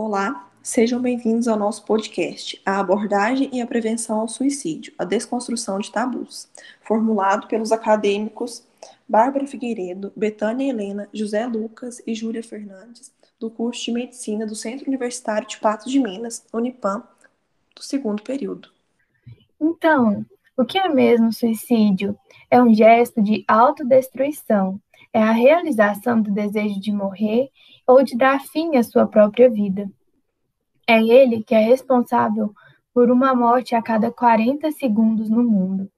[0.00, 5.80] Olá, sejam bem-vindos ao nosso podcast, A Abordagem e a Prevenção ao Suicídio, a Desconstrução
[5.80, 6.48] de Tabus,
[6.82, 8.62] formulado pelos acadêmicos
[9.08, 14.86] Bárbara Figueiredo, Betânia Helena, José Lucas e Júlia Fernandes, do curso de Medicina do Centro
[14.86, 17.02] Universitário de Patos de Minas, Unipam,
[17.74, 18.68] do segundo período.
[19.60, 20.24] Então,
[20.56, 22.16] o que é mesmo suicídio?
[22.48, 24.80] É um gesto de autodestruição,
[25.12, 27.50] é a realização do desejo de morrer
[27.88, 29.90] ou de dar fim à sua própria vida.
[30.86, 32.52] É ele que é responsável
[32.92, 35.90] por uma morte a cada 40 segundos no mundo.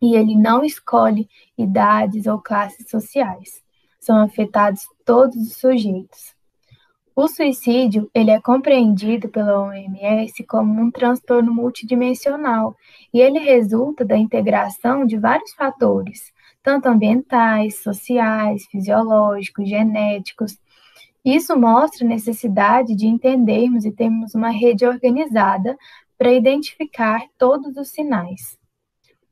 [0.00, 1.28] E ele não escolhe
[1.58, 3.62] idades ou classes sociais.
[4.00, 6.34] São afetados todos os sujeitos.
[7.14, 12.74] O suicídio ele é compreendido pela OMS como um transtorno multidimensional
[13.12, 20.58] e ele resulta da integração de vários fatores, tanto ambientais, sociais, fisiológicos, genéticos.
[21.24, 25.76] Isso mostra a necessidade de entendermos e termos uma rede organizada
[26.16, 28.58] para identificar todos os sinais.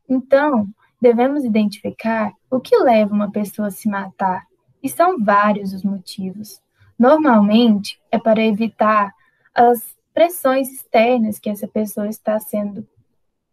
[0.08, 0.68] Então,
[1.00, 4.46] devemos identificar o que leva uma pessoa a se matar,
[4.82, 6.60] e são vários os motivos.
[6.98, 9.12] Normalmente, é para evitar
[9.54, 12.86] as pressões externas que essa pessoa está sendo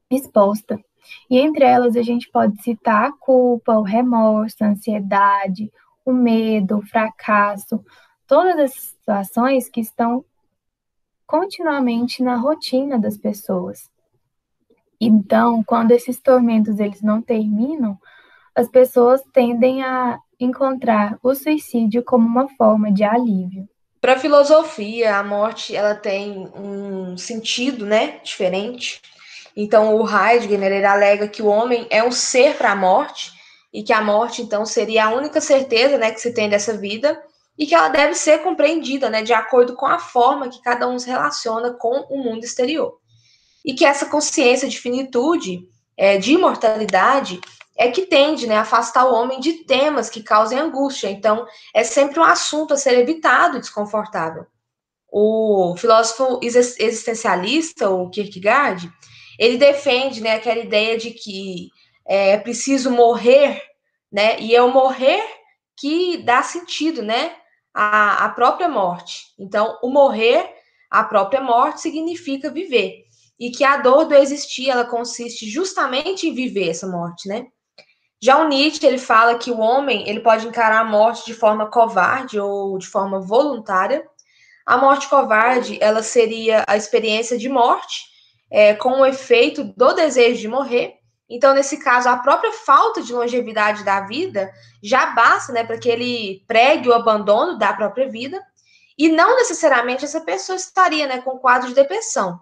[0.09, 0.79] exposta.
[1.29, 5.71] E entre elas a gente pode citar a culpa, o remorso, a ansiedade,
[6.03, 7.83] o medo, o fracasso,
[8.27, 10.23] todas as situações que estão
[11.25, 13.89] continuamente na rotina das pessoas.
[14.99, 17.97] Então, quando esses tormentos eles não terminam,
[18.55, 23.67] as pessoas tendem a encontrar o suicídio como uma forma de alívio.
[23.99, 29.01] Para a filosofia, a morte ela tem um sentido, né, diferente.
[29.55, 33.31] Então, o Heidegger ele alega que o homem é um ser para a morte
[33.73, 37.21] e que a morte então seria a única certeza, né, que se tem dessa vida
[37.57, 40.99] e que ela deve ser compreendida, né, de acordo com a forma que cada um
[40.99, 42.99] se relaciona com o mundo exterior.
[43.63, 45.67] E que essa consciência de finitude,
[45.97, 47.39] é, de imortalidade,
[47.77, 51.09] é que tende né, a afastar o homem de temas que causem angústia.
[51.09, 54.45] Então, é sempre um assunto a ser evitado desconfortável.
[55.11, 58.91] O filósofo existencialista, o Kierkegaard,
[59.39, 61.69] ele defende né, aquela ideia de que
[62.05, 63.61] é preciso morrer,
[64.11, 65.23] né, e é o morrer
[65.77, 67.35] que dá sentido né,
[67.75, 69.25] à, à própria morte.
[69.38, 70.50] Então, o morrer,
[70.90, 73.03] a própria morte, significa viver.
[73.38, 77.47] E que a dor do existir, ela consiste justamente em viver essa morte, né?
[78.22, 81.69] Já o Nietzsche, ele fala que o homem, ele pode encarar a morte de forma
[81.69, 84.03] covarde ou de forma voluntária.
[84.66, 88.03] A morte covarde, ela seria a experiência de morte
[88.50, 90.96] é, com o efeito do desejo de morrer.
[91.30, 94.52] Então, nesse caso, a própria falta de longevidade da vida
[94.84, 98.41] já basta né, para que ele pregue o abandono da própria vida,
[98.97, 102.40] e não necessariamente essa pessoa estaria né, com quadro de depressão.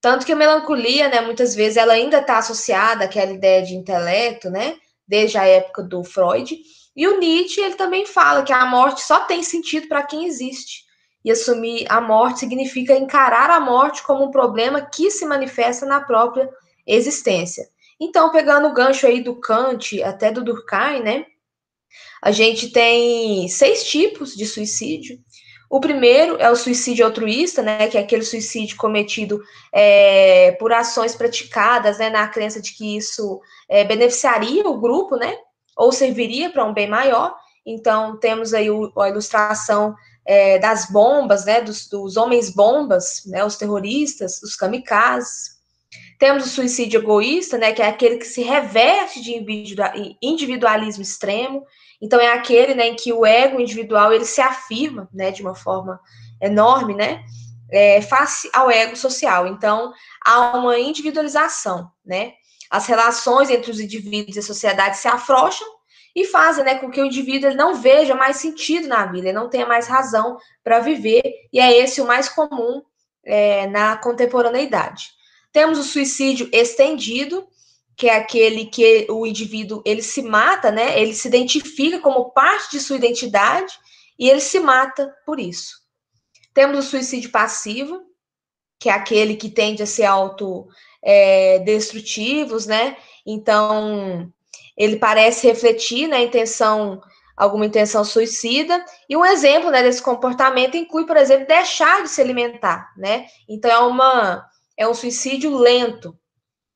[0.00, 4.50] Tanto que a melancolia, né, muitas vezes, ela ainda está associada àquela ideia de intelecto,
[4.50, 4.76] né,
[5.08, 6.56] desde a época do Freud.
[6.94, 10.84] E o Nietzsche, ele também fala que a morte só tem sentido para quem existe.
[11.24, 16.02] E assumir a morte significa encarar a morte como um problema que se manifesta na
[16.02, 16.50] própria
[16.86, 17.66] existência.
[18.00, 21.26] Então, pegando o gancho aí do Kant até do Durkheim, né?
[22.22, 25.18] A gente tem seis tipos de suicídio.
[25.70, 31.16] O primeiro é o suicídio altruísta, né, que é aquele suicídio cometido é, por ações
[31.16, 35.36] praticadas, né, na crença de que isso é, beneficiaria o grupo, né,
[35.76, 37.34] ou serviria para um bem maior.
[37.66, 39.94] Então, temos aí o, a ilustração
[40.26, 45.53] é, das bombas, né, dos, dos homens bombas, né, os terroristas, os kamikazes.
[46.18, 49.44] Temos o suicídio egoísta, né, que é aquele que se reverte de
[50.22, 51.64] individualismo extremo,
[52.00, 55.54] então é aquele, né, em que o ego individual ele se afirma, né, de uma
[55.54, 56.00] forma
[56.40, 57.24] enorme, né,
[57.70, 59.46] é, face ao ego social.
[59.46, 59.92] Então
[60.24, 62.34] há uma individualização, né?
[62.70, 65.66] As relações entre os indivíduos e a sociedade se afrouxam
[66.14, 69.38] e fazem, né, com que o indivíduo ele não veja mais sentido na vida, ele
[69.38, 71.22] não tenha mais razão para viver.
[71.52, 72.82] E é esse o mais comum
[73.24, 75.08] é, na contemporaneidade.
[75.54, 77.46] Temos o suicídio estendido,
[77.96, 81.00] que é aquele que o indivíduo ele se mata, né?
[81.00, 83.72] Ele se identifica como parte de sua identidade
[84.18, 85.76] e ele se mata por isso.
[86.52, 88.02] Temos o suicídio passivo,
[88.80, 90.66] que é aquele que tende a ser auto
[91.00, 91.64] é,
[92.66, 92.96] né?
[93.24, 94.32] Então
[94.76, 97.00] ele parece refletir na né, intenção
[97.36, 102.20] alguma intenção suicida e um exemplo né, desse comportamento inclui, por exemplo, deixar de se
[102.20, 103.26] alimentar, né?
[103.48, 104.44] Então é uma
[104.76, 106.18] é um suicídio lento,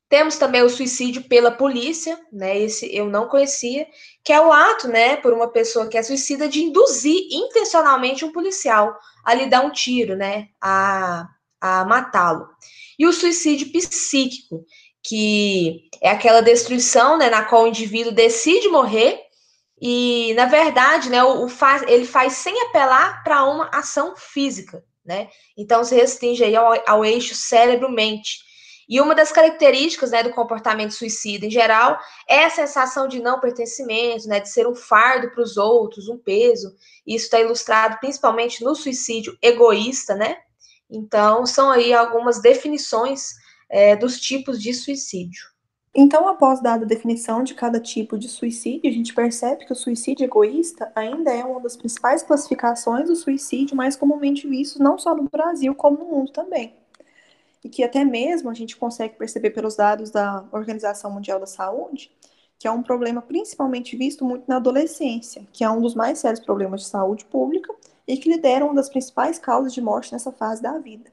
[0.08, 2.58] Temos também o suicídio pela polícia, né?
[2.58, 3.86] Esse eu não conhecia,
[4.24, 8.32] que é o ato, né, por uma pessoa que é suicida de induzir intencionalmente um
[8.32, 11.26] policial a lhe dar um tiro, né, a,
[11.60, 12.48] a matá-lo.
[12.98, 14.64] E o suicídio psíquico,
[15.02, 19.20] que é aquela destruição, né, na qual o indivíduo decide morrer
[19.80, 24.82] e, na verdade, né, o, o faz, ele faz sem apelar para uma ação física,
[25.08, 25.28] né?
[25.56, 28.46] Então se restringe ao, ao eixo cérebro-mente
[28.88, 33.38] e uma das características né, do comportamento suicida em geral é a sensação de não
[33.38, 36.74] pertencimento, né, de ser um fardo para os outros, um peso.
[37.06, 40.38] Isso está ilustrado principalmente no suicídio egoísta, né?
[40.90, 43.34] Então, são aí algumas definições
[43.68, 45.42] é, dos tipos de suicídio.
[45.94, 49.76] Então, após dada a definição de cada tipo de suicídio, a gente percebe que o
[49.76, 55.14] suicídio egoísta ainda é uma das principais classificações do suicídio mais comumente visto não só
[55.14, 56.74] no Brasil, como no mundo também
[57.62, 62.10] e que até mesmo a gente consegue perceber pelos dados da Organização Mundial da Saúde,
[62.58, 66.40] que é um problema principalmente visto muito na adolescência, que é um dos mais sérios
[66.40, 67.72] problemas de saúde pública
[68.06, 71.10] e que lidera uma das principais causas de morte nessa fase da vida.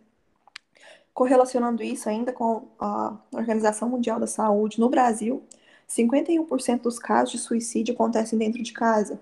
[1.16, 5.42] Correlacionando isso ainda com a Organização Mundial da Saúde, no Brasil,
[5.88, 9.18] 51% dos casos de suicídio acontecem dentro de casa.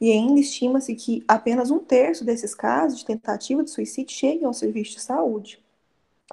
[0.00, 4.52] E ainda estima-se que apenas um terço desses casos de tentativa de suicídio cheguem ao
[4.52, 5.62] serviço de saúde.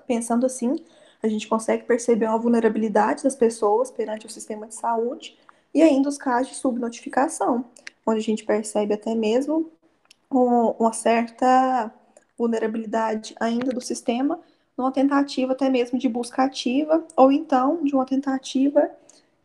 [0.08, 0.76] Pensando assim,
[1.22, 5.38] a gente consegue perceber uma vulnerabilidade das pessoas perante o sistema de saúde
[5.72, 7.64] e ainda os casos de subnotificação,
[8.08, 9.70] onde a gente percebe até mesmo
[10.32, 11.94] uma certa
[12.36, 14.40] vulnerabilidade ainda do sistema
[14.78, 18.90] numa tentativa até mesmo de busca ativa ou então de uma tentativa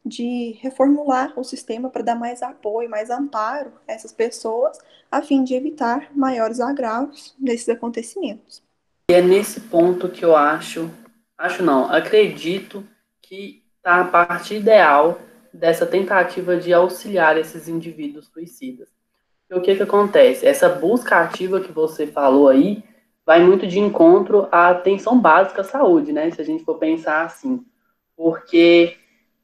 [0.05, 4.79] de reformular o sistema para dar mais apoio, mais amparo a essas pessoas,
[5.11, 8.63] a fim de evitar maiores agravos desses acontecimentos.
[9.11, 10.91] E é nesse ponto que eu acho,
[11.37, 12.85] acho não, acredito
[13.21, 15.21] que está a parte ideal
[15.53, 18.89] dessa tentativa de auxiliar esses indivíduos suicidas.
[19.51, 20.47] E o que que acontece?
[20.47, 22.85] Essa busca ativa que você falou aí
[23.31, 26.29] vai muito de encontro à atenção básica à saúde, né?
[26.33, 27.65] Se a gente for pensar assim.
[28.17, 28.97] Porque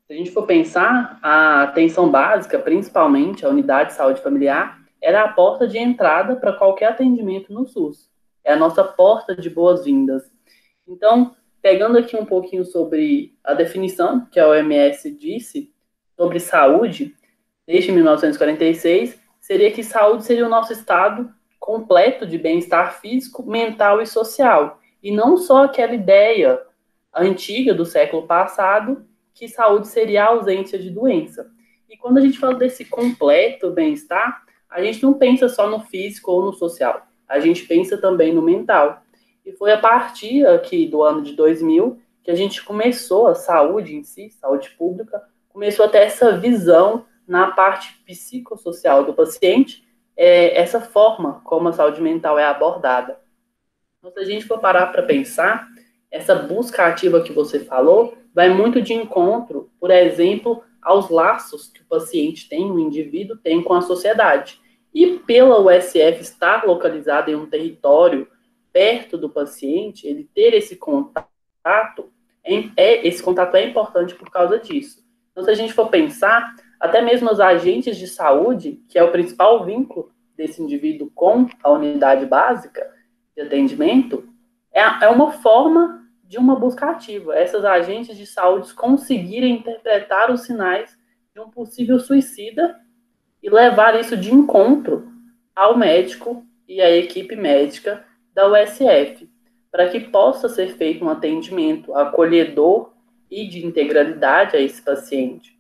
[0.05, 5.23] se a gente for pensar, a atenção básica, principalmente a unidade de saúde familiar, era
[5.23, 8.11] a porta de entrada para qualquer atendimento no SUS
[8.43, 10.33] é a nossa porta de boas-vindas.
[10.85, 15.73] Então, pegando aqui um pouquinho sobre a definição que a OMS disse
[16.17, 17.15] sobre saúde,
[17.65, 24.07] desde 1946, seria que saúde seria o nosso estado completo de bem-estar físico, mental e
[24.07, 26.61] social, e não só aquela ideia
[27.15, 31.51] antiga do século passado que saúde seria a ausência de doença.
[31.89, 36.33] E quando a gente fala desse completo bem-estar, a gente não pensa só no físico
[36.33, 39.03] ou no social a gente pensa também no mental.
[39.45, 43.95] E foi a partir aqui do ano de 2000 que a gente começou a saúde
[43.95, 49.86] em si, saúde pública, começou a ter essa visão na parte psicossocial do paciente,
[50.17, 53.21] é, essa forma como a saúde mental é abordada.
[53.99, 55.69] Então, se a gente for parar para pensar,
[56.11, 61.83] essa busca ativa que você falou vai muito de encontro, por exemplo, aos laços que
[61.83, 64.61] o paciente tem, o indivíduo tem com a sociedade.
[64.95, 68.29] E pela USF estar localizada em um território
[68.73, 72.13] perto do paciente, ele ter esse contato,
[72.45, 75.05] é, é, esse contato é importante por causa disso.
[75.33, 79.11] Então, se a gente for pensar, até mesmo os agentes de saúde, que é o
[79.11, 82.87] principal vínculo desse indivíduo com a unidade básica
[83.35, 84.29] de atendimento,
[84.73, 87.35] é, é uma forma de uma busca ativa.
[87.35, 90.97] Essas agentes de saúde conseguirem interpretar os sinais
[91.35, 92.77] de um possível suicida
[93.43, 95.09] e levar isso de encontro
[95.55, 98.05] ao médico e à equipe médica
[98.35, 99.31] da USF,
[99.71, 102.93] para que possa ser feito um atendimento acolhedor
[103.31, 105.56] e de integralidade a esse paciente.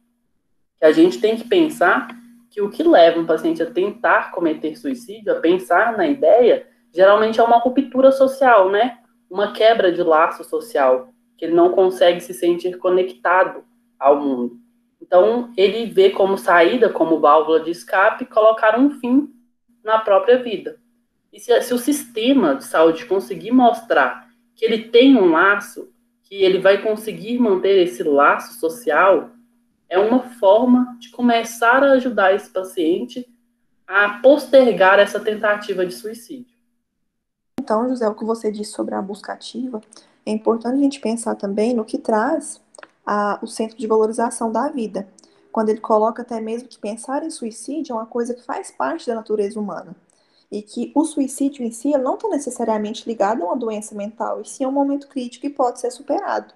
[0.83, 2.09] A gente tem que pensar
[2.51, 7.41] que o que leva um paciente a tentar cometer suicídio, a pensar na ideia, geralmente
[7.41, 8.99] é uma ruptura social, né?
[9.31, 13.65] Uma quebra de laço social, que ele não consegue se sentir conectado
[13.99, 14.59] ao mundo.
[15.01, 19.29] Então, ele vê como saída, como válvula de escape, colocar um fim
[19.85, 20.81] na própria vida.
[21.33, 25.93] E se, se, o sistema de saúde conseguir mostrar que ele tem um laço,
[26.23, 29.31] que ele vai conseguir manter esse laço social,
[29.89, 33.27] é uma forma de começar a ajudar esse paciente
[33.87, 36.57] a postergar essa tentativa de suicídio.
[37.61, 39.81] Então, José, o que você disse sobre a busca ativa,
[40.25, 42.61] é importante a gente pensar também no que traz
[43.05, 45.09] a, o centro de valorização da vida,
[45.53, 49.07] quando ele coloca até mesmo que pensar em suicídio é uma coisa que faz parte
[49.07, 49.95] da natureza humana.
[50.51, 54.49] E que o suicídio em si não está necessariamente ligado a uma doença mental, e
[54.49, 56.53] sim a um momento crítico que pode ser superado.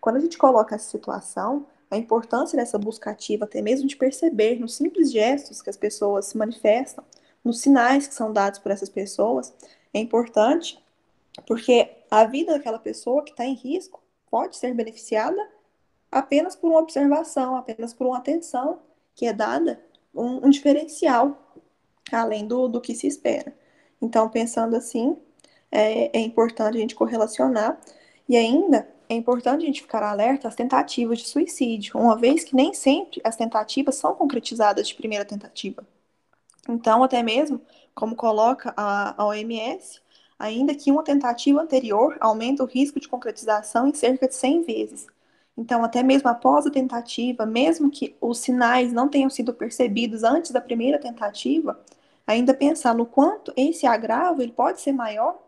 [0.00, 4.58] Quando a gente coloca essa situação, a importância dessa busca ativa, até mesmo de perceber
[4.58, 7.04] nos simples gestos que as pessoas se manifestam,
[7.44, 9.52] nos sinais que são dados por essas pessoas,
[9.92, 10.82] é importante
[11.46, 15.46] porque a vida daquela pessoa que está em risco pode ser beneficiada
[16.10, 18.78] apenas por uma observação, apenas por uma atenção
[19.14, 19.78] que é dada,
[20.14, 21.36] um, um diferencial
[22.10, 23.54] além do, do que se espera.
[24.00, 25.18] Então, pensando assim,
[25.70, 27.78] é, é importante a gente correlacionar
[28.26, 32.56] e ainda é importante a gente ficar alerta às tentativas de suicídio, uma vez que
[32.56, 35.86] nem sempre as tentativas são concretizadas de primeira tentativa.
[36.68, 37.60] Então, até mesmo,
[37.94, 40.00] como coloca a, a OMS,
[40.38, 45.06] ainda que uma tentativa anterior aumenta o risco de concretização em cerca de 100 vezes.
[45.56, 50.50] Então, até mesmo após a tentativa, mesmo que os sinais não tenham sido percebidos antes
[50.50, 51.78] da primeira tentativa,
[52.26, 55.38] ainda pensar no quanto esse agravo ele pode ser maior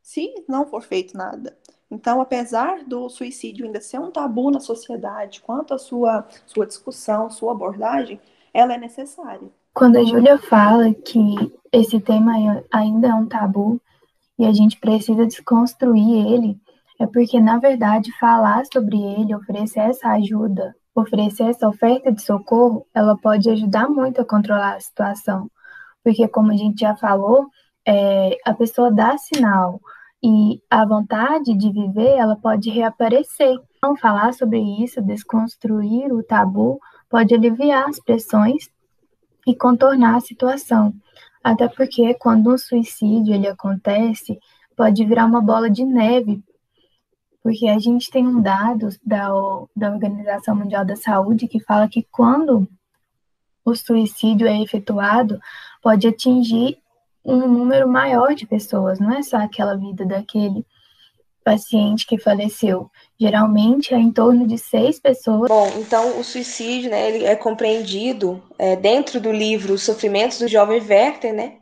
[0.00, 1.56] se não for feito nada.
[1.90, 7.30] Então, apesar do suicídio ainda ser um tabu na sociedade, quanto à sua, sua discussão,
[7.30, 8.20] sua abordagem,
[8.52, 9.48] ela é necessária.
[9.72, 11.34] Quando a Júlia fala que
[11.72, 12.32] esse tema
[12.70, 13.80] ainda é um tabu
[14.38, 16.60] e a gente precisa desconstruir ele,
[17.00, 22.86] é porque, na verdade, falar sobre ele, oferecer essa ajuda, oferecer essa oferta de socorro,
[22.92, 25.48] ela pode ajudar muito a controlar a situação.
[26.02, 27.46] Porque, como a gente já falou,
[27.86, 29.80] é, a pessoa dá sinal
[30.22, 33.56] e a vontade de viver, ela pode reaparecer.
[33.76, 38.68] Então, falar sobre isso, desconstruir o tabu, pode aliviar as pressões
[39.46, 40.92] e contornar a situação.
[41.42, 44.38] Até porque quando um suicídio ele acontece,
[44.76, 46.42] pode virar uma bola de neve,
[47.42, 49.28] porque a gente tem um dado da,
[49.74, 52.68] da Organização Mundial da Saúde que fala que quando
[53.64, 55.40] o suicídio é efetuado,
[55.80, 56.78] pode atingir
[57.24, 60.64] um número maior de pessoas, não é só aquela vida daquele
[61.44, 62.90] paciente que faleceu.
[63.18, 65.48] Geralmente é em torno de seis pessoas.
[65.48, 70.48] Bom, então o suicídio, né, ele é compreendido é, dentro do livro Os Sofrimentos do
[70.48, 71.56] Jovem Werther, né,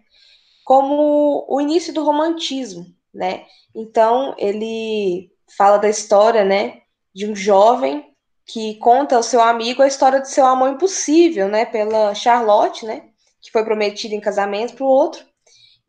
[0.65, 2.85] como o início do romantismo,
[3.15, 3.45] né.
[3.75, 6.79] Então ele fala da história, né,
[7.15, 8.05] de um jovem
[8.45, 13.03] que conta ao seu amigo a história de seu amor impossível, né, pela Charlotte, né,
[13.41, 15.25] que foi prometida em casamento para o outro,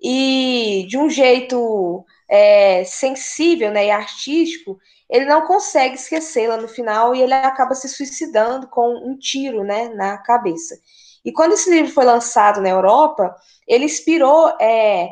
[0.01, 4.77] e de um jeito é, sensível né, e artístico,
[5.09, 9.89] ele não consegue esquecê-la no final e ele acaba se suicidando com um tiro né,
[9.89, 10.77] na cabeça.
[11.23, 13.35] E quando esse livro foi lançado na Europa,
[13.67, 15.09] ele inspirou é,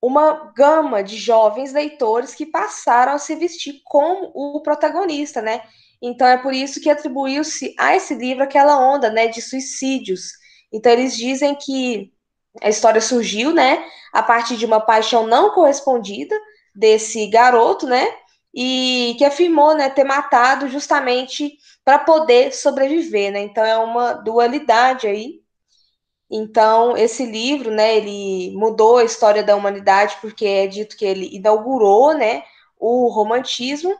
[0.00, 5.62] uma gama de jovens leitores que passaram a se vestir como o protagonista, né?
[6.02, 10.32] Então é por isso que atribuiu-se a esse livro aquela onda, né, de suicídios.
[10.70, 12.12] Então eles dizem que
[12.62, 16.34] a história surgiu, né, a partir de uma paixão não correspondida
[16.74, 18.06] desse garoto, né,
[18.54, 23.40] e que afirmou, né, ter matado justamente para poder sobreviver, né.
[23.42, 25.40] Então é uma dualidade aí.
[26.30, 31.28] Então esse livro, né, ele mudou a história da humanidade porque é dito que ele
[31.36, 32.42] inaugurou, né,
[32.78, 33.94] o romantismo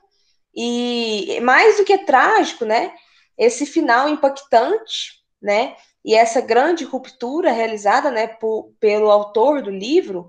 [0.54, 2.92] e mais do que trágico, né,
[3.36, 10.28] esse final impactante, né, e essa grande ruptura realizada né, por, pelo autor do livro,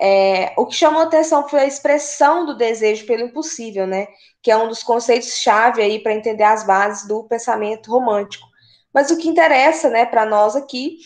[0.00, 4.06] é, o que chamou atenção foi a expressão do desejo pelo impossível, né,
[4.42, 8.46] que é um dos conceitos-chave aí para entender as bases do pensamento romântico.
[8.94, 10.96] Mas o que interessa né, para nós aqui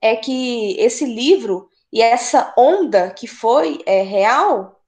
[0.00, 4.80] é que esse livro e essa onda que foi é, real,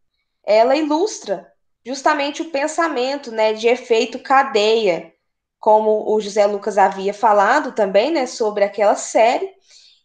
[0.45, 1.47] ela ilustra
[1.85, 5.13] justamente o pensamento né, de efeito cadeia
[5.59, 9.51] como o José Lucas havia falado também, né, sobre aquela série,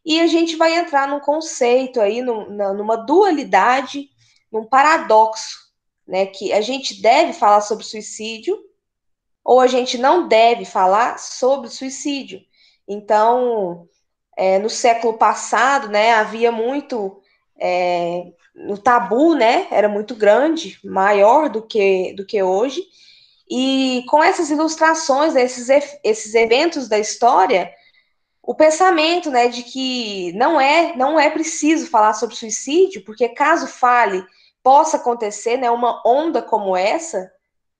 [0.03, 4.10] e a gente vai entrar num conceito aí, numa dualidade,
[4.51, 5.58] num paradoxo,
[6.08, 8.58] né, que a gente deve falar sobre suicídio
[9.43, 12.41] ou a gente não deve falar sobre suicídio.
[12.88, 13.88] Então,
[14.38, 17.22] é, no século passado, né, havia muito
[17.60, 18.24] é,
[18.55, 22.81] no tabu, né, era muito grande, maior do que do que hoje,
[23.53, 25.67] e com essas ilustrações, esses,
[26.05, 27.70] esses eventos da história,
[28.41, 33.67] o pensamento né, de que não é, não é preciso falar sobre suicídio, porque caso
[33.67, 34.25] fale,
[34.63, 37.29] possa acontecer né, uma onda como essa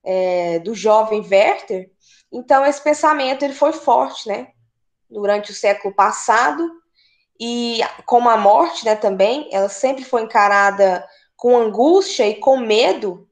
[0.04, 1.90] é, do jovem Werther,
[2.30, 4.50] então esse pensamento ele foi forte né,
[5.10, 6.70] durante o século passado,
[7.40, 13.26] e como a morte né, também, ela sempre foi encarada com angústia e com medo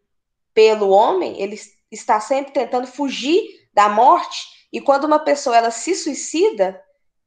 [0.54, 3.42] pelo homem, eles está sempre tentando fugir
[3.74, 6.80] da morte, e quando uma pessoa ela se suicida,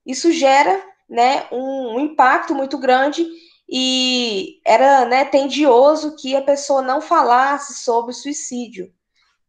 [0.07, 3.26] isso gera né, um, um impacto muito grande
[3.69, 8.92] e era né, tendioso que a pessoa não falasse sobre o suicídio.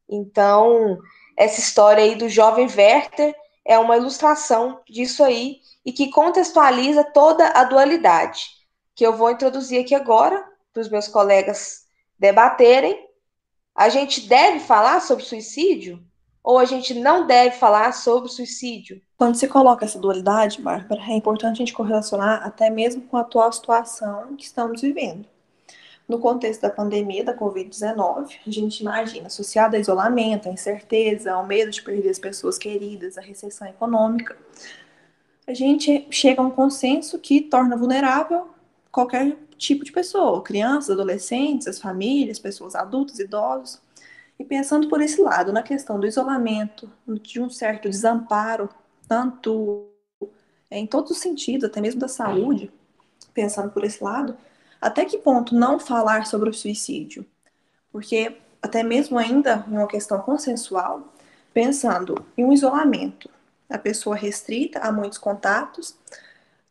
[0.09, 0.97] Então,
[1.37, 7.47] essa história aí do jovem Werther é uma ilustração disso aí e que contextualiza toda
[7.49, 8.45] a dualidade,
[8.95, 11.85] que eu vou introduzir aqui agora para os meus colegas
[12.17, 12.97] debaterem.
[13.75, 15.99] A gente deve falar sobre suicídio
[16.43, 19.01] ou a gente não deve falar sobre suicídio?
[19.17, 23.21] Quando se coloca essa dualidade, Bárbara, é importante a gente correlacionar até mesmo com a
[23.21, 25.25] atual situação que estamos vivendo.
[26.07, 31.47] No contexto da pandemia da Covid-19, a gente imagina, associado ao isolamento, à incerteza, ao
[31.47, 34.37] medo de perder as pessoas queridas, à recessão econômica,
[35.47, 38.49] a gente chega a um consenso que torna vulnerável
[38.91, 43.81] qualquer tipo de pessoa, crianças, adolescentes, as famílias, pessoas adultas, idosos.
[44.39, 46.89] E pensando por esse lado, na questão do isolamento,
[47.21, 48.69] de um certo desamparo,
[49.07, 49.87] tanto
[50.69, 52.71] em todos os sentidos, até mesmo da saúde,
[53.33, 54.35] pensando por esse lado,
[54.81, 57.25] até que ponto não falar sobre o suicídio?
[57.91, 61.13] Porque até mesmo ainda em uma questão consensual,
[61.53, 63.29] pensando em um isolamento,
[63.69, 65.95] a pessoa restrita a muitos contatos.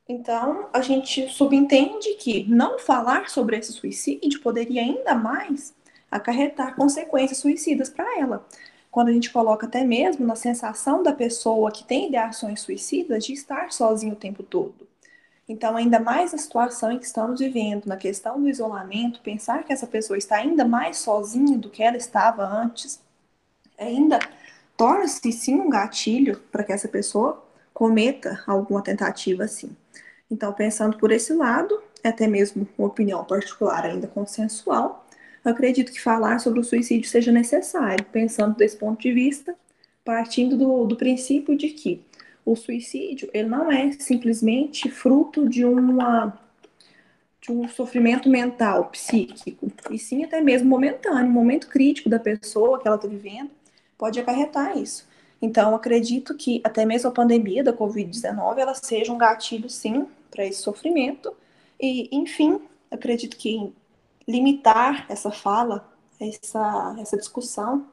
[0.08, 5.74] Então, a gente subentende que não falar sobre esse suicídio poderia ainda mais
[6.10, 8.46] acarretar consequências suicidas para ela.
[8.90, 13.32] Quando a gente coloca até mesmo na sensação da pessoa que tem ideações suicidas de
[13.32, 14.86] estar sozinho o tempo todo.
[15.48, 19.72] Então, ainda mais na situação em que estamos vivendo, na questão do isolamento, pensar que
[19.72, 23.00] essa pessoa está ainda mais sozinha do que ela estava antes,
[23.78, 24.18] ainda
[24.76, 27.42] torna-se sim um gatilho para que essa pessoa
[27.72, 29.70] cometa alguma tentativa assim.
[30.30, 35.06] Então, pensando por esse lado, até mesmo uma opinião particular ainda consensual,
[35.44, 39.54] acredito que falar sobre o suicídio seja necessário, pensando desse ponto de vista,
[40.04, 42.02] partindo do, do princípio de que
[42.44, 46.38] o suicídio ele não é simplesmente fruto de uma
[47.40, 52.80] de um sofrimento mental, psíquico, e sim até mesmo momentâneo, um momento crítico da pessoa
[52.80, 53.50] que ela está vivendo,
[53.98, 55.04] pode acarretar isso.
[55.42, 60.46] Então, acredito que até mesmo a pandemia da Covid-19 ela seja um gatilho, sim, para
[60.46, 61.34] esse sofrimento.
[61.80, 63.72] E, enfim, acredito que
[64.26, 65.84] limitar essa fala,
[66.20, 67.84] essa, essa discussão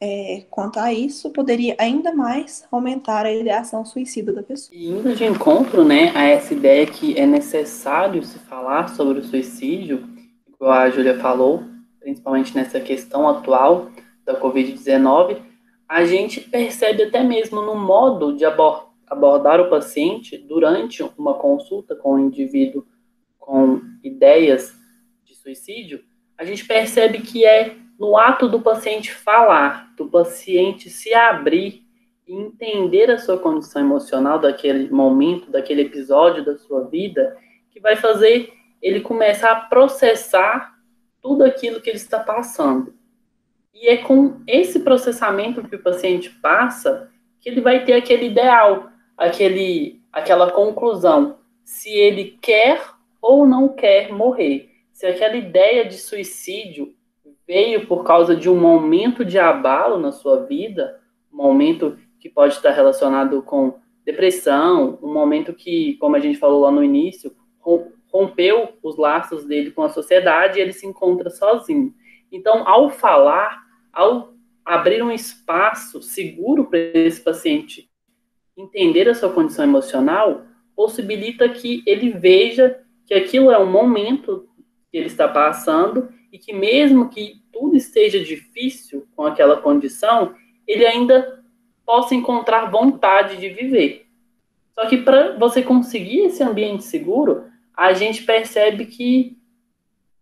[0.00, 4.76] é, quanto a isso, poderia ainda mais aumentar a ideação suicida da pessoa.
[4.76, 9.24] E indo de encontro né, a essa ideia que é necessário se falar sobre o
[9.24, 10.06] suicídio,
[10.58, 11.62] como a Júlia falou,
[12.00, 13.90] principalmente nessa questão atual,
[14.24, 15.53] da Covid-19,
[15.88, 22.10] a gente percebe até mesmo no modo de abordar o paciente durante uma consulta com
[22.10, 22.86] o um indivíduo
[23.38, 24.74] com ideias
[25.24, 26.02] de suicídio,
[26.36, 31.84] a gente percebe que é no ato do paciente falar, do paciente se abrir
[32.26, 37.36] e entender a sua condição emocional daquele momento, daquele episódio da sua vida,
[37.70, 40.74] que vai fazer ele começar a processar
[41.20, 42.94] tudo aquilo que ele está passando.
[43.74, 47.10] E é com esse processamento que o paciente passa
[47.40, 52.80] que ele vai ter aquele ideal, aquele, aquela conclusão, se ele quer
[53.20, 54.70] ou não quer morrer.
[54.92, 56.94] Se aquela ideia de suicídio
[57.46, 61.00] veio por causa de um momento de abalo na sua vida,
[61.32, 66.60] um momento que pode estar relacionado com depressão, um momento que, como a gente falou
[66.60, 67.34] lá no início,
[68.12, 71.92] rompeu os laços dele com a sociedade e ele se encontra sozinho.
[72.30, 73.63] Então, ao falar,
[73.94, 77.88] ao abrir um espaço seguro para esse paciente
[78.56, 84.48] entender a sua condição emocional, possibilita que ele veja que aquilo é um momento
[84.90, 90.34] que ele está passando e que mesmo que tudo esteja difícil com aquela condição,
[90.66, 91.42] ele ainda
[91.84, 94.06] possa encontrar vontade de viver.
[94.74, 97.44] Só que para você conseguir esse ambiente seguro,
[97.76, 99.36] a gente percebe que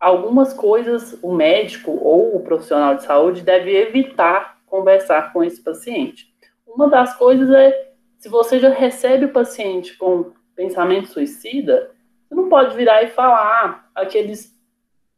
[0.03, 6.27] algumas coisas o médico ou o profissional de saúde deve evitar conversar com esse paciente.
[6.67, 11.93] Uma das coisas é, se você já recebe o paciente com pensamento suicida,
[12.29, 14.53] você não pode virar e falar aqueles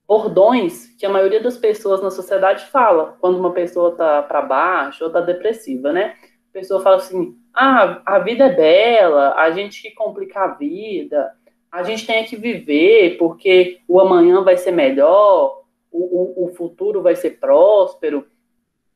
[0.06, 5.04] bordões que a maioria das pessoas na sociedade fala quando uma pessoa está para baixo
[5.04, 6.14] ou está depressiva, né?
[6.50, 11.32] A pessoa fala assim: ah, a vida é bela, a gente que complica a vida,
[11.74, 17.02] a gente tem que viver, porque o amanhã vai ser melhor, o, o, o futuro
[17.02, 18.28] vai ser próspero.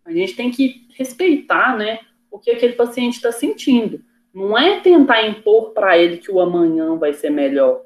[0.05, 1.99] A gente tem que respeitar, né,
[2.31, 4.01] o que aquele paciente está sentindo.
[4.33, 7.85] Não é tentar impor para ele que o amanhã vai ser melhor.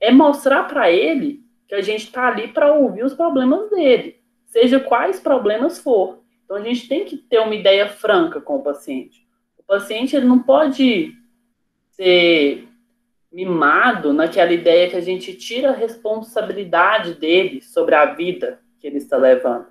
[0.00, 4.16] É mostrar para ele que a gente está ali para ouvir os problemas dele,
[4.46, 6.18] seja quais problemas for.
[6.44, 9.24] Então a gente tem que ter uma ideia franca com o paciente.
[9.56, 11.12] O paciente ele não pode
[11.92, 12.66] ser
[13.34, 18.98] mimado naquela ideia que a gente tira a responsabilidade dele sobre a vida que ele
[18.98, 19.66] está levando.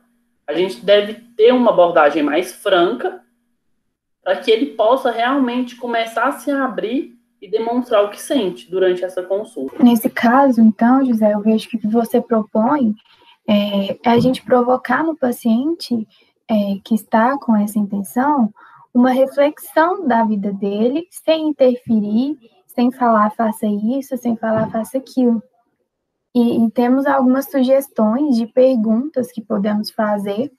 [0.45, 3.23] A gente deve ter uma abordagem mais franca,
[4.21, 9.03] para que ele possa realmente começar a se abrir e demonstrar o que sente durante
[9.03, 9.81] essa consulta.
[9.81, 12.93] Nesse caso, então, José, eu vejo que o que você propõe
[13.47, 16.07] é, é a gente provocar no paciente
[16.49, 18.53] é, que está com essa intenção
[18.93, 22.37] uma reflexão da vida dele, sem interferir,
[22.73, 25.41] sem falar faça isso, sem falar faça aquilo.
[26.35, 30.51] E, e temos algumas sugestões de perguntas que podemos fazer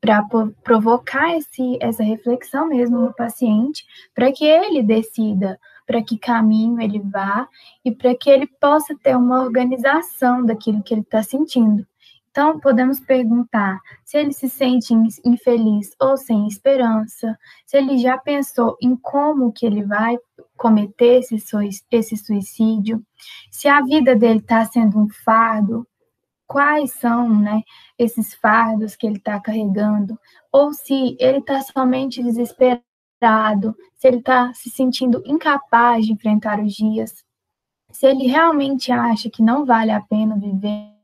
[0.00, 0.24] para
[0.62, 7.00] provocar esse, essa reflexão mesmo no paciente, para que ele decida para que caminho ele
[7.00, 7.48] vá
[7.82, 11.86] e para que ele possa ter uma organização daquilo que ele está sentindo.
[12.38, 18.76] Então, podemos perguntar se ele se sente infeliz ou sem esperança, se ele já pensou
[18.80, 20.16] em como que ele vai
[20.56, 23.04] cometer esse, suicídio,
[23.50, 25.84] se a vida dele está sendo um fardo,
[26.46, 27.60] quais são né,
[27.98, 30.16] esses fardos que ele está carregando,
[30.52, 36.72] ou se ele está somente desesperado, se ele está se sentindo incapaz de enfrentar os
[36.72, 37.24] dias,
[37.90, 40.97] se ele realmente acha que não vale a pena viver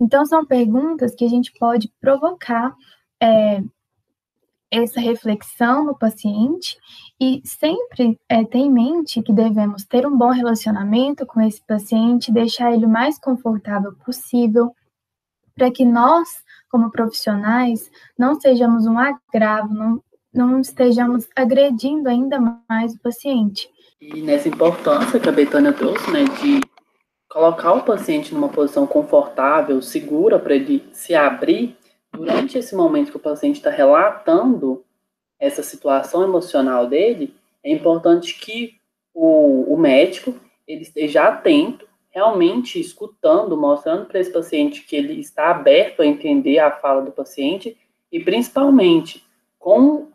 [0.00, 2.74] então, são perguntas que a gente pode provocar
[3.20, 3.62] é,
[4.70, 6.76] essa reflexão no paciente
[7.20, 12.32] e sempre é, ter em mente que devemos ter um bom relacionamento com esse paciente,
[12.32, 14.74] deixar ele o mais confortável possível,
[15.54, 16.28] para que nós,
[16.68, 20.02] como profissionais, não sejamos um agravo, não,
[20.32, 23.68] não estejamos agredindo ainda mais o paciente.
[24.00, 26.60] E nessa importância que a Betânia trouxe, né, de
[27.34, 31.76] colocar o paciente numa posição confortável, segura para ele se abrir
[32.12, 34.84] durante esse momento que o paciente está relatando
[35.36, 38.76] essa situação emocional dele, é importante que
[39.12, 40.32] o, o médico
[40.64, 46.60] ele esteja atento, realmente escutando, mostrando para esse paciente que ele está aberto a entender
[46.60, 47.76] a fala do paciente
[48.12, 49.26] e principalmente
[49.58, 50.06] com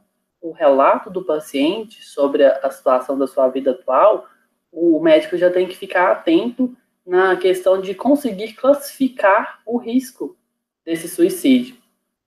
[0.41, 4.25] o relato do paciente sobre a, a situação da sua vida atual,
[4.71, 6.73] o médico já tem que ficar atento
[7.09, 10.37] na questão de conseguir classificar o risco
[10.85, 11.75] desse suicídio,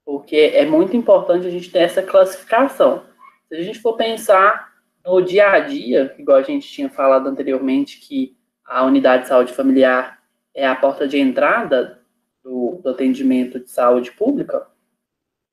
[0.05, 3.05] porque é muito importante a gente ter essa classificação.
[3.47, 4.73] Se a gente for pensar
[5.07, 9.53] no dia a dia, igual a gente tinha falado anteriormente, que a unidade de saúde
[9.53, 10.21] familiar
[10.53, 12.03] é a porta de entrada
[12.43, 14.67] do, do atendimento de saúde pública,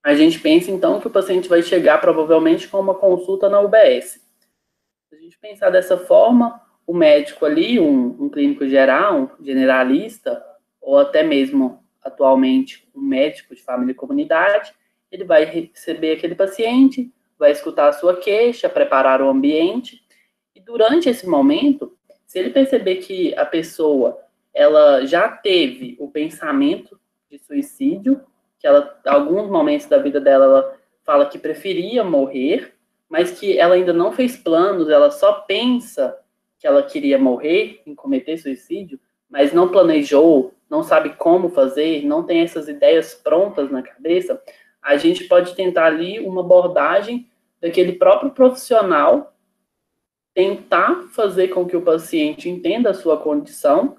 [0.03, 4.27] a gente pensa então que o paciente vai chegar provavelmente com uma consulta na UBS.
[5.07, 6.59] Se a gente pensar dessa forma,
[6.89, 10.43] o médico ali, um, um clínico geral, um generalista,
[10.81, 14.73] ou até mesmo atualmente um médico de família e comunidade,
[15.11, 20.01] ele vai receber aquele paciente, vai escutar a sua queixa, preparar o ambiente,
[20.55, 24.17] e durante esse momento, se ele perceber que a pessoa
[24.51, 26.99] ela já teve o pensamento
[27.29, 28.19] de suicídio,
[28.57, 32.73] que ela, alguns momentos da vida dela, ela fala que preferia morrer,
[33.07, 36.18] mas que ela ainda não fez planos, ela só pensa
[36.59, 42.23] que ela queria morrer, em cometer suicídio, mas não planejou, não sabe como fazer, não
[42.23, 44.41] tem essas ideias prontas na cabeça,
[44.81, 47.29] a gente pode tentar ali uma abordagem
[47.61, 49.33] daquele próprio profissional
[50.33, 53.97] tentar fazer com que o paciente entenda a sua condição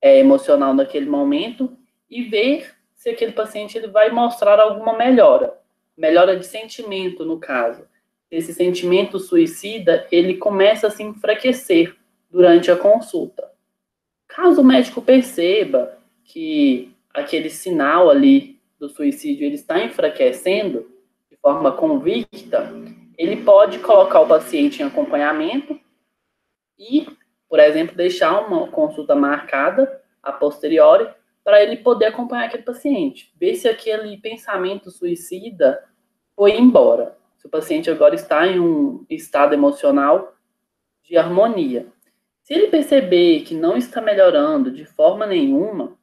[0.00, 1.76] é, emocional naquele momento
[2.08, 5.58] e ver se aquele paciente ele vai mostrar alguma melhora,
[5.96, 7.86] melhora de sentimento no caso
[8.32, 11.94] esse sentimento suicida, ele começa a se enfraquecer
[12.30, 13.52] durante a consulta.
[14.26, 20.90] Caso o médico perceba que aquele sinal ali do suicídio ele está enfraquecendo
[21.30, 22.72] de forma convicta,
[23.18, 25.78] ele pode colocar o paciente em acompanhamento
[26.78, 27.06] e,
[27.50, 31.06] por exemplo, deixar uma consulta marcada a posteriori
[31.44, 35.84] para ele poder acompanhar aquele paciente, ver se aquele pensamento suicida
[36.34, 40.36] foi embora se o paciente agora está em um estado emocional
[41.02, 41.88] de harmonia.
[42.40, 45.98] Se ele perceber que não está melhorando de forma nenhuma,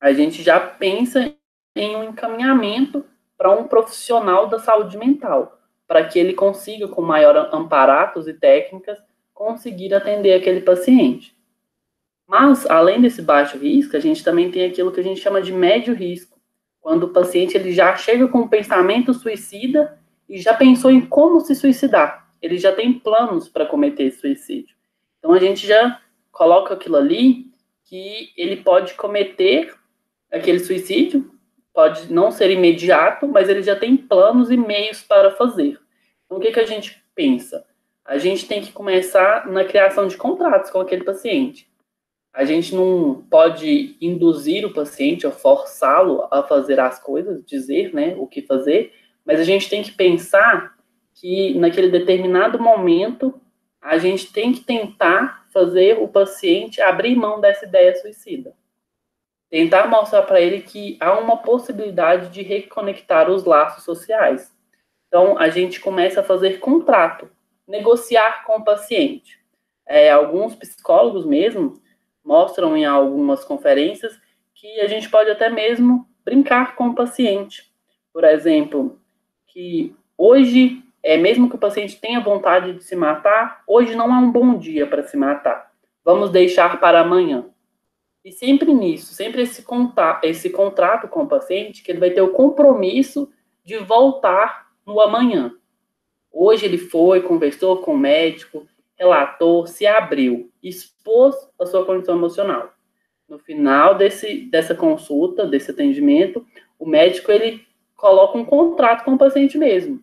[0.00, 1.30] a gente já pensa
[1.74, 3.04] em um encaminhamento
[3.36, 8.98] para um profissional da saúde mental, para que ele consiga, com maior amparatos e técnicas,
[9.34, 11.36] conseguir atender aquele paciente.
[12.26, 15.52] Mas, além desse baixo risco, a gente também tem aquilo que a gente chama de
[15.52, 16.40] médio risco,
[16.80, 21.40] quando o paciente ele já chega com um pensamento suicida e já pensou em como
[21.40, 22.28] se suicidar.
[22.40, 24.76] Ele já tem planos para cometer suicídio.
[25.18, 27.46] Então a gente já coloca aquilo ali
[27.84, 29.74] que ele pode cometer
[30.30, 31.30] aquele suicídio,
[31.72, 35.78] pode não ser imediato, mas ele já tem planos e meios para fazer.
[36.24, 37.64] Então o que, que a gente pensa?
[38.04, 41.68] A gente tem que começar na criação de contratos com aquele paciente.
[42.32, 48.14] A gente não pode induzir o paciente ou forçá-lo a fazer as coisas, dizer né,
[48.18, 48.92] o que fazer,
[49.26, 50.76] mas a gente tem que pensar
[51.12, 53.40] que naquele determinado momento
[53.82, 58.54] a gente tem que tentar fazer o paciente abrir mão dessa ideia suicida.
[59.50, 64.54] Tentar mostrar para ele que há uma possibilidade de reconectar os laços sociais.
[65.08, 67.30] Então, a gente começa a fazer contrato,
[67.66, 69.38] negociar com o paciente.
[69.86, 71.80] É, alguns psicólogos mesmo
[72.24, 74.18] mostram em algumas conferências
[74.52, 77.72] que a gente pode até mesmo brincar com o paciente.
[78.12, 79.00] Por exemplo,
[79.56, 84.18] que hoje, é mesmo que o paciente tenha vontade de se matar, hoje não é
[84.18, 85.72] um bom dia para se matar.
[86.04, 87.46] Vamos deixar para amanhã.
[88.22, 92.20] E sempre nisso, sempre esse, contato, esse contrato com o paciente, que ele vai ter
[92.20, 93.32] o compromisso
[93.64, 95.54] de voltar no amanhã.
[96.30, 102.74] Hoje ele foi, conversou com o médico, relatou, se abriu, expôs a sua condição emocional.
[103.26, 106.46] No final desse, dessa consulta, desse atendimento,
[106.78, 107.66] o médico ele
[107.96, 110.02] coloca um contrato com o paciente mesmo.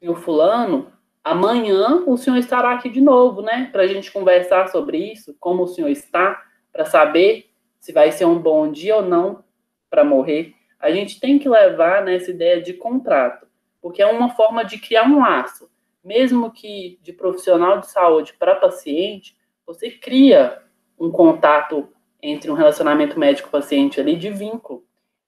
[0.00, 3.68] E o fulano, amanhã o senhor estará aqui de novo, né?
[3.72, 8.26] Para a gente conversar sobre isso, como o senhor está, para saber se vai ser
[8.26, 9.42] um bom dia ou não
[9.88, 10.54] para morrer.
[10.78, 13.46] A gente tem que levar nessa ideia de contrato,
[13.80, 15.70] porque é uma forma de criar um laço.
[16.02, 20.62] Mesmo que de profissional de saúde para paciente, você cria
[20.98, 21.88] um contato
[22.22, 24.84] entre um relacionamento médico-paciente ali de vínculo.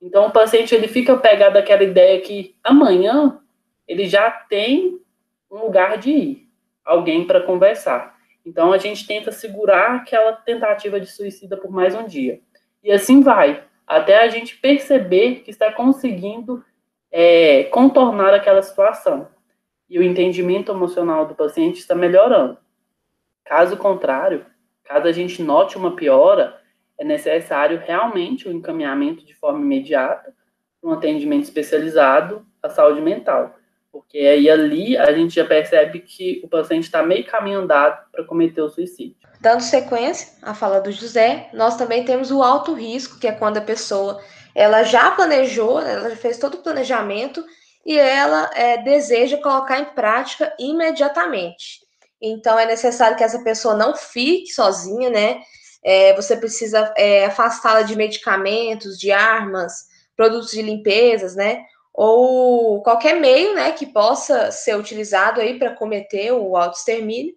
[0.06, 3.40] Então o paciente ele fica pegado àquela ideia que amanhã
[3.88, 5.00] ele já tem
[5.50, 6.48] um lugar de ir,
[6.84, 8.16] alguém para conversar.
[8.44, 12.40] Então a gente tenta segurar aquela tentativa de suicida por mais um dia.
[12.84, 16.64] E assim vai, até a gente perceber que está conseguindo
[17.10, 19.28] é, contornar aquela situação.
[19.90, 22.58] E o entendimento emocional do paciente está melhorando.
[23.44, 24.46] Caso contrário,
[24.84, 26.60] caso a gente note uma piora,
[26.98, 30.34] é necessário realmente o encaminhamento de forma imediata
[30.86, 33.54] um atendimento especializado à saúde mental.
[33.90, 38.24] Porque aí ali a gente já percebe que o paciente está meio caminho andado para
[38.24, 39.16] cometer o suicídio.
[39.40, 43.56] Dando sequência à fala do José, nós também temos o alto risco, que é quando
[43.56, 44.20] a pessoa
[44.54, 47.44] ela já planejou, ela já fez todo o planejamento
[47.84, 51.80] e ela é, deseja colocar em prática imediatamente.
[52.20, 55.40] Então é necessário que essa pessoa não fique sozinha, né?
[55.88, 61.62] É, você precisa é, afastá-la de medicamentos, de armas, produtos de limpezas, né?
[61.94, 67.34] Ou qualquer meio, né, que possa ser utilizado aí para cometer o autoextermínio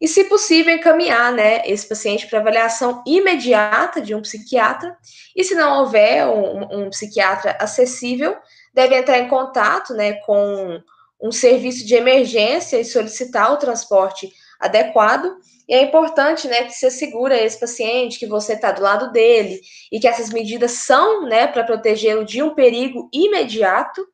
[0.00, 4.94] e, se possível, encaminhar né, esse paciente para avaliação imediata de um psiquiatra.
[5.34, 8.36] E se não houver um, um, psiquiatra acessível,
[8.74, 10.82] deve entrar em contato né, com
[11.22, 14.30] um serviço de emergência e solicitar o transporte
[14.60, 15.38] adequado.
[15.68, 19.60] E é importante né, que se assegure esse paciente que você está do lado dele
[19.90, 24.06] e que essas medidas são né, para protegê-lo de um perigo imediato.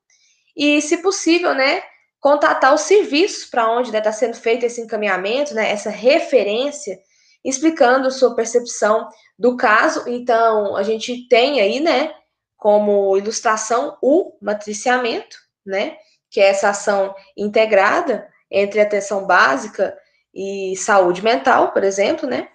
[0.57, 1.83] E, se possível, né,
[2.21, 6.99] contatar os serviços para onde está né, tá sendo feito esse encaminhamento, né, essa referência,
[7.45, 9.09] explicando sua percepção
[9.39, 10.05] do caso.
[10.07, 12.13] Então, a gente tem aí, né,
[12.57, 15.37] como ilustração o matriciamento,
[15.67, 15.97] né,
[16.31, 19.97] que é essa ação integrada entre atenção básica
[20.35, 22.49] e saúde mental, por exemplo, né?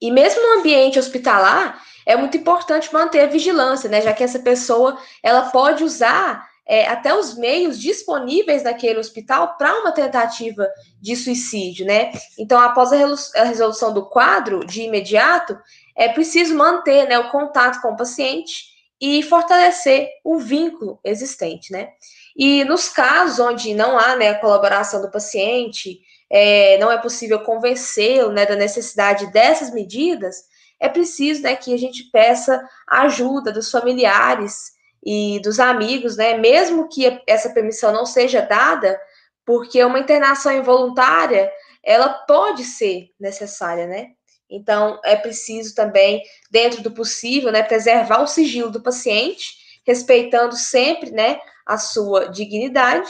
[0.00, 4.00] E mesmo no ambiente hospitalar, é muito importante manter a vigilância, né?
[4.00, 9.78] Já que essa pessoa ela pode usar é, até os meios disponíveis naquele hospital para
[9.80, 10.66] uma tentativa
[11.00, 12.12] de suicídio, né?
[12.38, 12.92] Então, após
[13.34, 15.58] a resolução do quadro, de imediato,
[15.96, 21.90] é preciso manter né, o contato com o paciente e fortalecer o vínculo existente, né?
[22.36, 26.00] E nos casos onde não há né, a colaboração do paciente,
[26.36, 30.42] é, não é possível convencê-lo né, da necessidade dessas medidas,
[30.80, 36.36] é preciso né, que a gente peça ajuda dos familiares e dos amigos, né?
[36.36, 39.00] Mesmo que essa permissão não seja dada,
[39.46, 41.52] porque uma internação involuntária
[41.84, 44.08] ela pode ser necessária, né?
[44.50, 46.20] Então é preciso também,
[46.50, 49.54] dentro do possível, né, preservar o sigilo do paciente,
[49.86, 53.08] respeitando sempre, né, a sua dignidade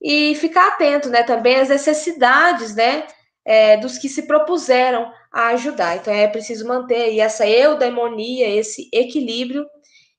[0.00, 3.06] e ficar atento, né, também às necessidades, né,
[3.44, 5.96] é, dos que se propuseram a ajudar.
[5.96, 9.66] Então é preciso manter aí essa eudaimonia, esse equilíbrio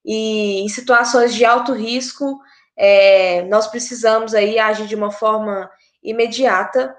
[0.06, 2.40] e em situações de alto risco,
[2.78, 5.70] é, nós precisamos aí agir de uma forma
[6.04, 6.96] imediata,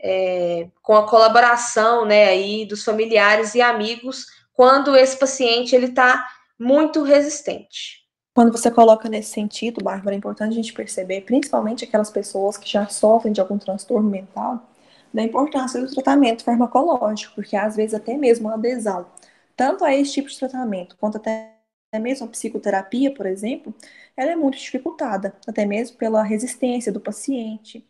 [0.00, 6.26] é, com a colaboração, né, aí dos familiares e amigos, quando esse paciente ele está
[6.58, 8.01] muito resistente.
[8.34, 12.68] Quando você coloca nesse sentido, Bárbara, é importante a gente perceber, principalmente aquelas pessoas que
[12.68, 14.70] já sofrem de algum transtorno mental,
[15.12, 19.06] da importância do tratamento farmacológico, porque às vezes até mesmo a adesão,
[19.54, 21.52] tanto a esse tipo de tratamento, quanto até
[22.00, 23.74] mesmo a psicoterapia, por exemplo,
[24.16, 27.86] ela é muito dificultada, até mesmo pela resistência do paciente.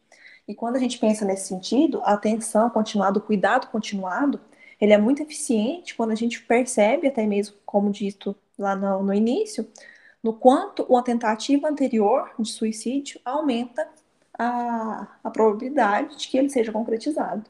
[0.48, 4.40] E quando a gente pensa nesse sentido, a atenção continuada, o cuidado continuado,
[4.80, 9.14] ele é muito eficiente quando a gente percebe, até mesmo como dito lá no, no
[9.14, 9.64] início,
[10.22, 13.88] no quanto uma tentativa anterior de suicídio aumenta
[14.38, 17.44] a, a probabilidade de que ele seja concretizado.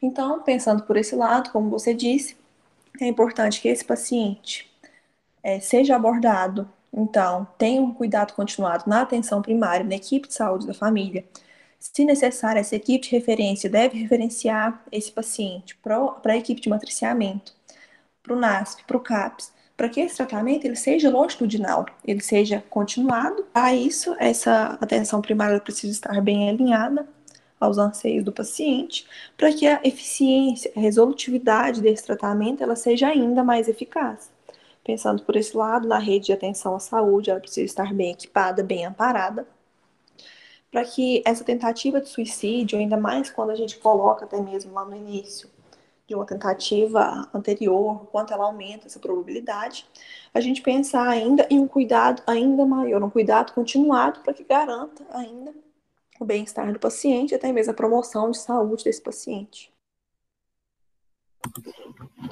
[0.00, 2.36] Então, pensando por esse lado, como você disse,
[3.00, 4.70] é importante que esse paciente
[5.42, 10.66] é, seja abordado, então, tenha um cuidado continuado na atenção primária, na equipe de saúde
[10.66, 11.24] da família.
[11.78, 17.54] Se necessário, essa equipe de referência deve referenciar esse paciente para a equipe de matriciamento,
[18.22, 22.64] para o NASP, para o CAPS, para que esse tratamento ele seja longitudinal, ele seja
[22.68, 23.46] continuado.
[23.54, 27.08] A isso, essa atenção primária precisa estar bem alinhada
[27.60, 33.44] aos anseios do paciente, para que a eficiência, a resolutividade desse tratamento ela seja ainda
[33.44, 34.32] mais eficaz.
[34.82, 38.64] Pensando por esse lado, na rede de atenção à saúde, ela precisa estar bem equipada,
[38.64, 39.46] bem amparada,
[40.72, 44.84] para que essa tentativa de suicídio, ainda mais quando a gente coloca até mesmo lá
[44.84, 45.48] no início,
[46.08, 49.86] de uma tentativa anterior, quanto ela aumenta essa probabilidade,
[50.32, 55.04] a gente pensar ainda em um cuidado ainda maior, um cuidado continuado para que garanta
[55.10, 55.52] ainda
[56.18, 59.70] o bem-estar do paciente, até mesmo a promoção de saúde desse paciente.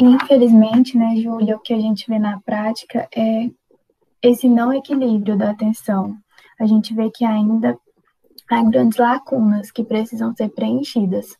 [0.00, 3.50] Infelizmente, né, Júlia, o que a gente vê na prática é
[4.22, 6.16] esse não equilíbrio da atenção.
[6.58, 7.78] A gente vê que ainda
[8.50, 11.36] há grandes lacunas que precisam ser preenchidas.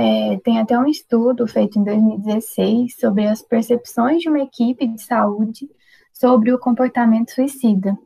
[0.00, 5.02] É, tem até um estudo feito em 2016 sobre as percepções de uma equipe de
[5.02, 5.68] saúde
[6.12, 7.98] sobre o comportamento suicida.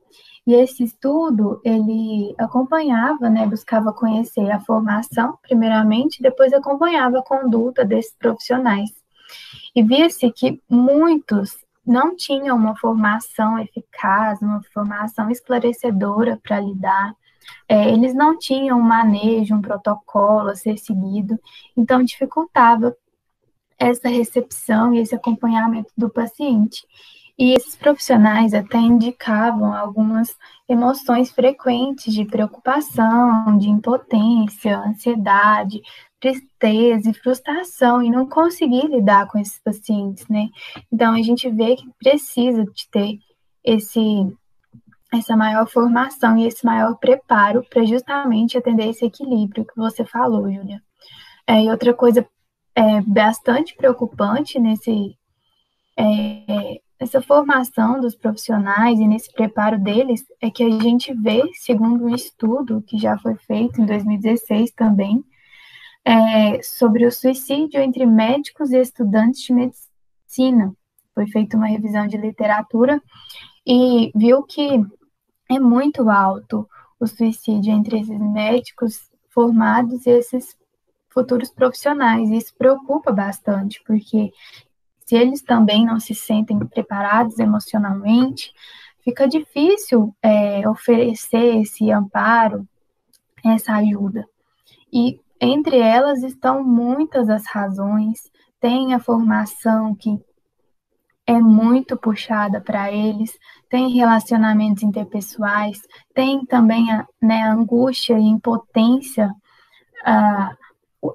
[0.47, 7.85] E esse estudo, ele acompanhava, né, buscava conhecer a formação, primeiramente, depois acompanhava a conduta
[7.85, 8.89] desses profissionais.
[9.77, 17.15] E via-se que muitos não tinham uma formação eficaz, uma formação esclarecedora para lidar
[17.69, 21.39] é, eles não tinham um manejo, um protocolo a ser seguido,
[21.77, 22.97] então dificultava
[23.79, 26.87] essa recepção e esse acompanhamento do paciente.
[27.39, 30.37] E esses profissionais até indicavam algumas
[30.69, 35.81] emoções frequentes de preocupação, de impotência, ansiedade,
[36.21, 40.49] tristeza e frustração, e não conseguir lidar com esses pacientes, né?
[40.93, 43.19] Então a gente vê que precisa de ter
[43.65, 44.01] esse
[45.13, 50.51] essa maior formação e esse maior preparo para justamente atender esse equilíbrio que você falou,
[50.51, 50.83] Júlia.
[51.47, 52.27] É, e outra coisa
[52.75, 55.17] é, bastante preocupante nesse
[55.99, 62.05] é, essa formação dos profissionais e nesse preparo deles é que a gente vê, segundo
[62.05, 65.23] um estudo que já foi feito em 2016 também,
[66.05, 70.73] é, sobre o suicídio entre médicos e estudantes de medicina.
[71.15, 73.03] Foi feita uma revisão de literatura
[73.67, 74.81] e viu que
[75.57, 80.57] é muito alto o suicídio entre esses médicos formados e esses
[81.09, 82.31] futuros profissionais.
[82.31, 84.33] Isso preocupa bastante, porque
[85.05, 88.53] se eles também não se sentem preparados emocionalmente,
[89.01, 92.67] fica difícil é, oferecer esse amparo,
[93.45, 94.27] essa ajuda.
[94.93, 100.21] E entre elas estão muitas as razões, tem a formação que
[101.27, 103.33] é muito puxada para eles,
[103.69, 105.81] tem relacionamentos interpessoais,
[106.15, 109.33] tem também a, né, angústia e impotência,
[110.05, 110.55] a,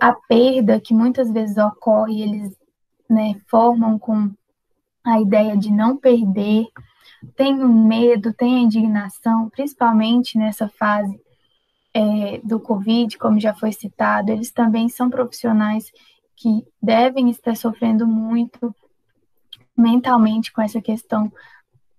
[0.01, 2.55] a perda que muitas vezes ocorre, eles
[3.09, 4.31] né, formam com
[5.03, 6.67] a ideia de não perder,
[7.35, 11.19] tem o medo, tem a indignação, principalmente nessa fase
[11.93, 15.91] é, do Covid, como já foi citado, eles também são profissionais
[16.35, 18.73] que devem estar sofrendo muito
[19.77, 21.31] mentalmente com essa questão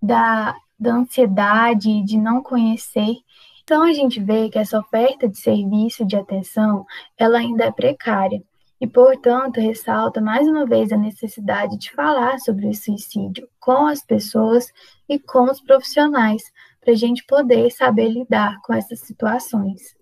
[0.02, 3.14] da, da ansiedade, de não conhecer.
[3.62, 6.86] Então a gente vê que essa oferta de serviço de atenção,
[7.16, 8.42] ela ainda é precária.
[8.80, 14.04] E, portanto, ressalta mais uma vez a necessidade de falar sobre o suicídio com as
[14.04, 14.72] pessoas
[15.08, 16.42] e com os profissionais,
[16.80, 19.96] para a gente poder saber lidar com essas situações.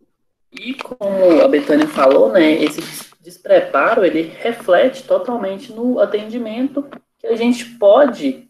[0.53, 2.81] E como a Betânia falou, né, esse
[3.21, 6.87] despreparo, ele reflete totalmente no atendimento
[7.19, 8.49] que a gente pode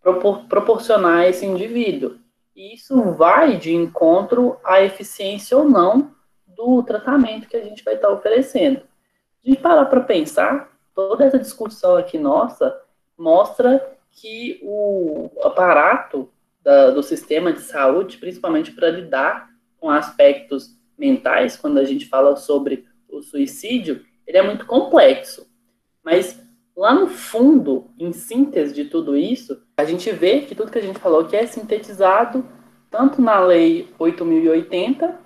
[0.00, 2.18] propor, proporcionar a esse indivíduo.
[2.54, 6.14] E isso vai de encontro à eficiência ou não
[6.46, 8.82] do tratamento que a gente vai estar oferecendo.
[9.44, 12.80] De parar para pensar, toda essa discussão aqui nossa
[13.16, 16.30] mostra que o aparato
[16.62, 22.34] da, do sistema de saúde, principalmente para lidar com aspectos mentais, quando a gente fala
[22.36, 25.46] sobre o suicídio, ele é muito complexo.
[26.02, 26.42] Mas
[26.76, 30.82] Lá no fundo, em síntese de tudo isso, a gente vê que tudo que a
[30.82, 32.46] gente falou aqui é sintetizado
[32.90, 35.18] tanto na Lei 8080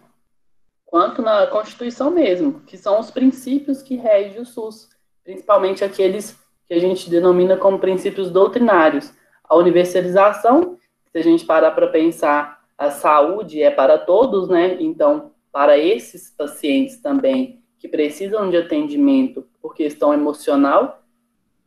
[0.87, 4.91] quanto na Constituição mesmo, que são os princípios que regem o SUS,
[5.25, 9.13] principalmente aqueles que a gente denomina como princípios doutrinários.
[9.43, 10.79] A universalização,
[11.11, 14.77] se a gente parar para pensar, a saúde é para todos, né?
[14.81, 21.00] Então, para esses pacientes também que precisam de atendimento por questão emocional,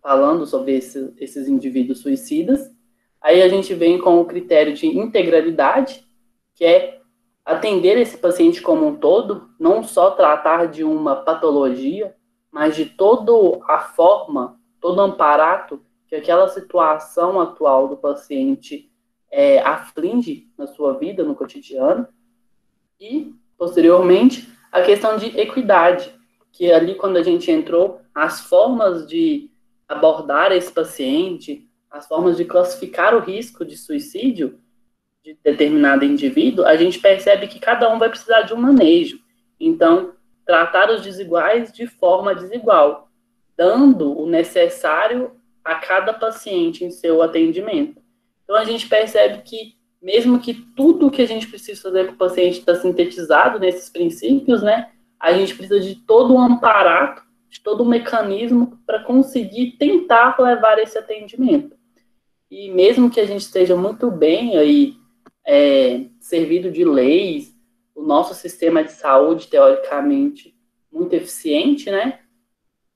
[0.03, 2.69] falando sobre esse, esses indivíduos suicidas,
[3.21, 6.05] aí a gente vem com o critério de integralidade,
[6.53, 6.99] que é
[7.45, 12.13] atender esse paciente como um todo, não só tratar de uma patologia,
[12.51, 13.31] mas de toda
[13.67, 18.91] a forma, todo o amparato que aquela situação atual do paciente
[19.31, 22.07] é, aflige na sua vida, no cotidiano.
[22.99, 26.13] E, posteriormente, a questão de equidade,
[26.51, 29.49] que ali quando a gente entrou, as formas de
[29.93, 34.59] abordar esse paciente, as formas de classificar o risco de suicídio,
[35.23, 39.19] de determinado indivíduo, a gente percebe que cada um vai precisar de um manejo.
[39.59, 40.13] Então,
[40.45, 43.09] tratar os desiguais de forma desigual,
[43.55, 45.31] dando o necessário
[45.63, 48.01] a cada paciente em seu atendimento.
[48.43, 52.17] Então, a gente percebe que, mesmo que tudo que a gente precisa fazer para o
[52.17, 57.23] paciente está sintetizado nesses princípios, né, a gente precisa de todo um aparato,
[57.53, 61.77] de todo um mecanismo para conseguir tentar levar esse atendimento.
[62.49, 64.95] E mesmo que a gente esteja muito bem aí
[65.45, 67.55] é, servido de leis,
[67.93, 70.57] o nosso sistema de saúde, teoricamente,
[70.91, 72.21] muito eficiente, né?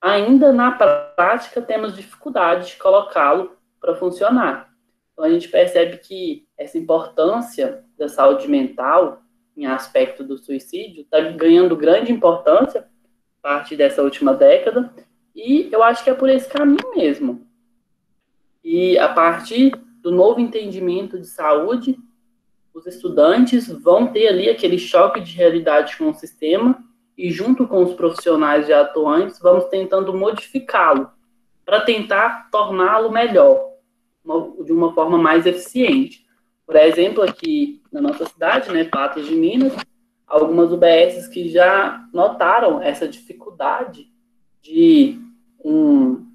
[0.01, 4.73] Ainda na prática temos dificuldade de colocá-lo para funcionar.
[5.13, 9.21] Então a gente percebe que essa importância da saúde mental
[9.55, 12.87] em aspecto do suicídio está ganhando grande importância
[13.47, 14.93] a partir dessa última década
[15.33, 17.47] e eu acho que é por esse caminho mesmo.
[18.61, 19.71] E a partir
[20.01, 21.97] do novo entendimento de saúde,
[22.73, 26.83] os estudantes vão ter ali aquele choque de realidade com o sistema
[27.17, 31.09] e junto com os profissionais já atuantes vamos tentando modificá-lo
[31.65, 33.65] para tentar torná-lo melhor,
[34.65, 36.27] de uma forma mais eficiente.
[36.65, 39.73] Por exemplo, aqui na nossa cidade, né, Patos de Minas,
[40.27, 44.11] algumas UBSs que já notaram essa dificuldade
[44.61, 45.17] de
[45.63, 46.27] um,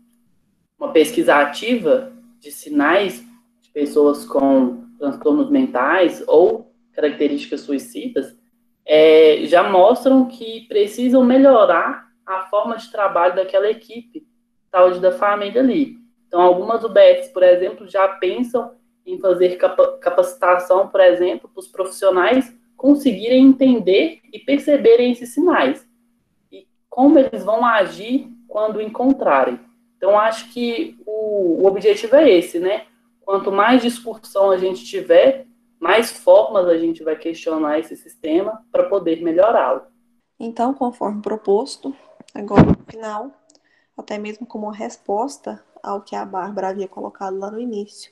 [0.78, 3.22] uma pesquisa ativa de sinais
[3.61, 8.36] de pessoas com transtornos mentais ou características suicidas,
[8.84, 14.26] é, já mostram que precisam melhorar a forma de trabalho daquela equipe
[14.70, 15.97] saúde da família ali.
[16.26, 18.74] Então, algumas UBS, por exemplo, já pensam
[19.05, 19.57] em fazer
[20.01, 25.87] capacitação, por exemplo, para os profissionais conseguirem entender e perceberem esses sinais
[26.51, 29.61] e como eles vão agir quando encontrarem.
[29.97, 32.87] Então, acho que o, o objetivo é esse, né?
[33.24, 35.47] Quanto mais discussão a gente tiver,
[35.78, 39.83] mais formas a gente vai questionar esse sistema para poder melhorá-lo.
[40.41, 41.95] Então, conforme proposto,
[42.35, 43.30] agora no final,
[43.97, 48.11] até mesmo como resposta ao que a Bárbara havia colocado lá no início,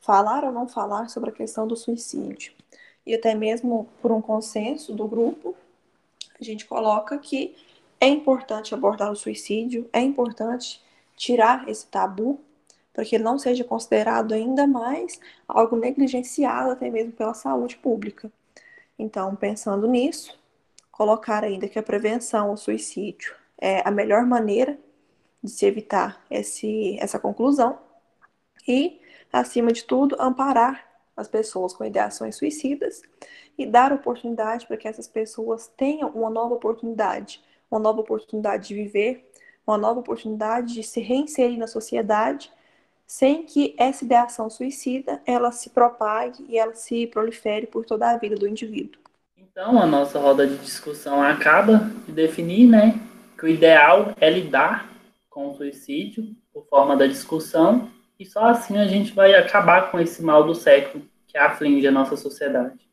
[0.00, 2.59] falar ou não falar sobre a questão do suicídio.
[3.06, 5.54] E até mesmo por um consenso do grupo,
[6.40, 7.56] a gente coloca que
[8.00, 10.82] é importante abordar o suicídio, é importante
[11.16, 12.40] tirar esse tabu
[12.92, 18.30] para que ele não seja considerado ainda mais algo negligenciado até mesmo pela saúde pública.
[18.98, 20.38] Então, pensando nisso,
[20.90, 24.78] colocar ainda que a prevenção ao suicídio é a melhor maneira
[25.42, 27.78] de se evitar esse, essa conclusão
[28.66, 29.00] e,
[29.32, 33.02] acima de tudo, amparar as pessoas com ideações suicidas
[33.58, 38.74] e dar oportunidade para que essas pessoas tenham uma nova oportunidade, uma nova oportunidade de
[38.74, 39.30] viver,
[39.66, 42.50] uma nova oportunidade de se reinserir na sociedade
[43.06, 48.16] sem que essa ideação suicida ela se propague e ela se prolifere por toda a
[48.16, 49.00] vida do indivíduo.
[49.36, 53.00] Então, a nossa roda de discussão acaba de definir, né,
[53.36, 54.88] que o ideal é lidar
[55.28, 57.90] com o suicídio por forma da discussão
[58.20, 61.90] e só assim a gente vai acabar com esse mal do século que aflige a
[61.90, 62.89] nossa sociedade.